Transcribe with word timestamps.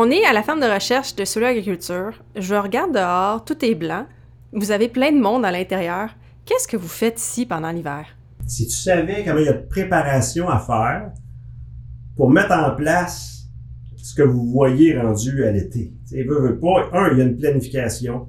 On 0.00 0.12
est 0.12 0.24
à 0.24 0.32
la 0.32 0.44
ferme 0.44 0.60
de 0.60 0.72
recherche 0.72 1.16
de 1.16 1.24
Solar 1.24 1.50
Agriculture. 1.50 2.22
Je 2.36 2.54
regarde 2.54 2.94
dehors, 2.94 3.44
tout 3.44 3.64
est 3.64 3.74
blanc. 3.74 4.06
Vous 4.52 4.70
avez 4.70 4.88
plein 4.88 5.10
de 5.10 5.18
monde 5.18 5.44
à 5.44 5.50
l'intérieur. 5.50 6.10
Qu'est-ce 6.44 6.68
que 6.68 6.76
vous 6.76 6.86
faites 6.86 7.18
ici 7.18 7.46
pendant 7.46 7.72
l'hiver? 7.72 8.06
Si 8.46 8.68
tu 8.68 8.76
savais 8.76 9.24
comment 9.24 9.40
il 9.40 9.46
y 9.46 9.48
a 9.48 9.54
de 9.54 9.66
préparation 9.66 10.48
à 10.48 10.60
faire 10.60 11.10
pour 12.16 12.30
mettre 12.30 12.52
en 12.52 12.76
place 12.76 13.48
ce 13.96 14.14
que 14.14 14.22
vous 14.22 14.46
voyez 14.52 14.96
rendu 14.96 15.44
à 15.44 15.50
l'été. 15.50 15.92
Tu 16.08 16.22
veut, 16.22 16.42
veut 16.42 16.60
pas. 16.60 16.90
Un, 16.92 17.10
il 17.10 17.18
y 17.18 17.20
a 17.20 17.24
une 17.24 17.36
planification. 17.36 18.28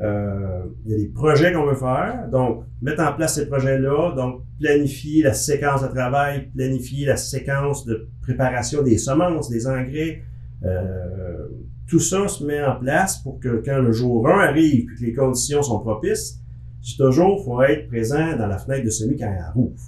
Euh, 0.00 0.62
il 0.86 0.90
y 0.90 0.94
a 0.94 0.96
des 0.96 1.08
projets 1.08 1.52
qu'on 1.52 1.66
veut 1.66 1.76
faire. 1.76 2.30
Donc, 2.32 2.64
mettre 2.80 3.02
en 3.02 3.12
place 3.12 3.34
ces 3.34 3.46
projets-là. 3.46 4.14
Donc, 4.16 4.40
planifier 4.58 5.22
la 5.22 5.34
séquence 5.34 5.82
de 5.82 5.88
travail, 5.88 6.50
planifier 6.56 7.04
la 7.04 7.18
séquence 7.18 7.84
de 7.84 8.08
préparation 8.22 8.80
des 8.82 8.96
semences, 8.96 9.50
des 9.50 9.66
engrais. 9.66 10.22
Euh, 10.64 11.48
tout 11.86 12.00
ça 12.00 12.26
se 12.28 12.44
met 12.44 12.62
en 12.64 12.76
place 12.76 13.18
pour 13.18 13.38
que 13.38 13.62
quand 13.64 13.80
le 13.80 13.92
jour 13.92 14.28
1 14.28 14.48
arrive 14.48 14.90
et 14.90 14.94
que 14.96 15.04
les 15.04 15.12
conditions 15.12 15.62
sont 15.62 15.80
propices, 15.80 16.40
c'est 16.82 16.96
toujours, 16.96 17.44
faut 17.44 17.62
être 17.62 17.88
présent 17.88 18.36
dans 18.36 18.46
la 18.46 18.58
fenêtre 18.58 18.84
de 18.84 18.90
semis 18.90 19.16
quand 19.16 19.26
elle 19.26 19.52
rouvre. 19.54 19.80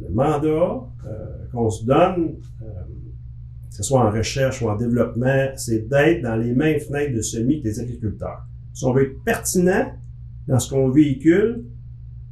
Le 0.00 0.10
mandat 0.10 0.48
euh, 0.48 1.46
qu'on 1.52 1.70
se 1.70 1.84
donne, 1.84 2.36
euh, 2.62 2.66
que 3.68 3.74
ce 3.74 3.82
soit 3.82 4.06
en 4.06 4.10
recherche 4.10 4.62
ou 4.62 4.68
en 4.68 4.76
développement, 4.76 5.48
c'est 5.56 5.88
d'être 5.88 6.22
dans 6.22 6.36
les 6.36 6.52
mêmes 6.52 6.80
fenêtres 6.80 7.14
de 7.14 7.22
semis 7.22 7.60
que 7.60 7.68
les 7.68 7.80
agriculteurs. 7.80 8.46
Si 8.72 8.84
on 8.84 8.92
veut 8.92 9.10
être 9.10 9.24
pertinent 9.24 9.92
dans 10.46 10.58
ce 10.58 10.70
qu'on 10.70 10.88
véhicule, 10.90 11.64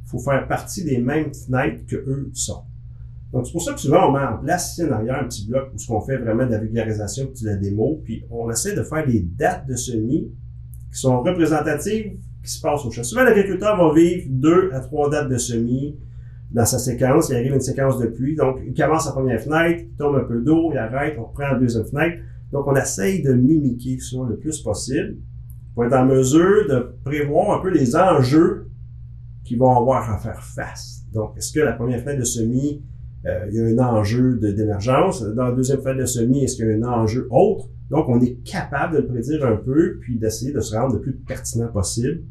il 0.05 0.09
faut 0.09 0.21
faire 0.21 0.47
partie 0.47 0.85
des 0.85 0.99
mêmes 0.99 1.33
fenêtres 1.35 1.85
que 1.87 1.97
eux 1.97 2.31
sont. 2.33 2.63
Donc, 3.37 3.45
c'est 3.47 3.53
pour 3.53 3.61
ça 3.61 3.75
que 3.75 3.81
souvent, 3.81 4.09
on 4.09 4.13
met 4.13 4.25
en 4.25 4.39
place 4.39 4.73
ici 4.73 4.85
en 4.85 4.93
arrière 4.93 5.21
un 5.23 5.25
petit 5.25 5.47
bloc 5.47 5.69
où 5.75 5.77
ce 5.77 5.87
qu'on 5.87 6.01
fait 6.01 6.17
vraiment 6.17 6.47
de 6.47 6.53
la 6.53 6.59
vulgarisation 6.59 7.27
puis 7.27 7.45
de 7.45 7.51
la 7.51 7.57
démo, 7.57 8.01
puis 8.03 8.25
on 8.31 8.51
essaie 8.51 8.75
de 8.75 8.83
faire 8.83 9.07
des 9.07 9.21
dates 9.21 9.67
de 9.69 9.77
semis 9.77 10.33
qui 10.91 10.99
sont 10.99 11.21
représentatives 11.21 12.17
qui 12.43 12.51
se 12.51 12.63
passent 12.63 12.87
au 12.87 12.91
champ. 12.91 13.03
Souvent, 13.03 13.25
l'agriculteur 13.25 13.77
va 13.77 13.93
vivre 13.95 14.25
deux 14.31 14.71
à 14.73 14.81
trois 14.81 15.11
dates 15.11 15.29
de 15.29 15.37
semis 15.37 15.99
dans 16.51 16.65
sa 16.65 16.79
séquence. 16.79 17.29
Il 17.29 17.37
arrive 17.37 17.53
une 17.53 17.61
séquence 17.61 17.99
de 17.99 18.07
pluie, 18.07 18.37
donc 18.37 18.59
il 18.67 18.73
commence 18.73 19.05
la 19.05 19.13
première 19.13 19.39
fenêtre, 19.39 19.83
il 19.83 19.97
tombe 19.99 20.17
un 20.17 20.25
peu 20.25 20.41
d'eau, 20.41 20.71
il 20.73 20.79
arrête, 20.79 21.17
on 21.19 21.25
reprend 21.25 21.49
la 21.49 21.59
deuxième 21.59 21.85
fenêtre. 21.85 22.17
Donc, 22.53 22.67
on 22.67 22.75
essaye 22.75 23.23
de 23.23 23.35
mimiquer 23.35 23.99
ça 23.99 24.17
le 24.27 24.39
plus 24.39 24.63
possible 24.63 25.19
pour 25.75 25.85
être 25.85 25.93
en 25.93 26.07
mesure 26.07 26.67
de 26.71 26.95
prévoir 27.05 27.59
un 27.59 27.63
peu 27.63 27.69
les 27.69 27.97
enjeux 27.97 28.71
qui 29.45 29.57
vont 29.57 29.77
avoir 29.77 30.11
à 30.11 30.17
faire 30.17 30.43
face. 30.43 31.05
Donc, 31.13 31.37
est-ce 31.37 31.53
que 31.53 31.61
la 31.61 31.73
première 31.73 32.01
fenêtre 32.01 32.21
de 32.21 32.25
semis 32.25 32.83
il 33.25 33.55
y 33.55 33.61
a 33.61 33.65
un 33.65 33.79
enjeu 33.79 34.37
d'émergence. 34.37 35.23
Dans 35.23 35.45
la 35.45 35.53
deuxième 35.53 35.81
phase 35.81 35.97
de 35.97 36.07
semis, 36.07 36.45
est-ce 36.45 36.57
qu'il 36.57 36.67
y 36.67 36.71
a 36.71 36.77
un 36.77 36.83
enjeu 36.83 37.27
autre? 37.31 37.69
Donc, 37.91 38.09
on 38.09 38.21
est 38.21 38.43
capable 38.45 38.97
de 38.97 39.01
le 39.03 39.07
prédire 39.07 39.45
un 39.47 39.57
peu, 39.57 39.99
puis 40.01 40.19
d'essayer 40.19 40.53
de 40.53 40.61
se 40.61 40.77
rendre 40.77 40.95
le 40.95 41.01
plus 41.01 41.15
pertinent 41.15 41.69
possible 41.69 42.23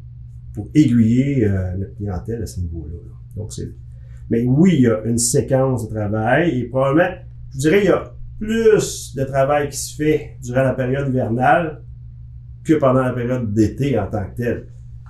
pour 0.54 0.68
aiguiller 0.74 1.46
euh, 1.46 1.76
notre 1.76 1.94
clientèle 1.96 2.42
à 2.42 2.46
ce 2.46 2.60
niveau-là. 2.60 2.94
Donc, 3.36 3.52
c'est. 3.52 3.70
Mais 4.30 4.44
oui, 4.44 4.72
il 4.74 4.80
y 4.82 4.86
a 4.88 5.02
une 5.04 5.18
séquence 5.18 5.88
de 5.88 5.94
travail 5.94 6.58
et 6.58 6.64
probablement, 6.64 7.14
je 7.52 7.58
dirais, 7.58 7.80
il 7.84 7.86
y 7.86 7.92
a 7.92 8.12
plus 8.38 9.14
de 9.14 9.24
travail 9.24 9.68
qui 9.68 9.76
se 9.76 9.94
fait 9.94 10.36
durant 10.42 10.62
la 10.62 10.74
période 10.74 11.08
hivernale 11.08 11.82
que 12.64 12.74
pendant 12.74 13.02
la 13.02 13.12
période 13.12 13.52
d'été 13.52 13.98
en 13.98 14.08
tant 14.08 14.24
que 14.28 14.36
telle. 14.36 14.66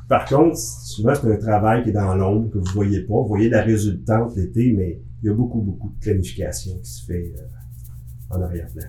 Par 0.08 0.26
contre, 0.26 0.56
souvent, 0.56 1.14
c'est 1.14 1.32
un 1.32 1.36
travail 1.36 1.82
qui 1.82 1.90
est 1.90 1.92
dans 1.92 2.14
l'ombre, 2.14 2.50
que 2.50 2.58
vous 2.58 2.72
voyez 2.74 3.00
pas. 3.00 3.14
Vous 3.14 3.26
voyez 3.26 3.48
la 3.48 3.62
résultante 3.62 4.36
l'été, 4.36 4.72
mais 4.76 5.00
il 5.26 5.30
y 5.30 5.32
a 5.32 5.34
beaucoup, 5.34 5.60
beaucoup 5.60 5.88
de 5.88 5.98
planification 5.98 6.78
qui 6.78 6.88
se 6.88 7.04
fait 7.04 7.34
euh, 7.36 8.36
en 8.36 8.42
arrière-plan. 8.42 8.86